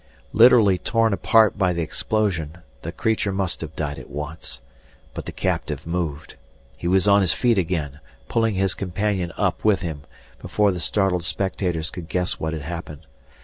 [0.33, 4.59] Literally torn apart by the explosion, the creature must have died at once.
[5.13, 6.37] But the captive moved.
[6.75, 10.01] He was on his feet again, pulling his companion up with him,
[10.41, 13.05] before the startled spectators could guess what had happened.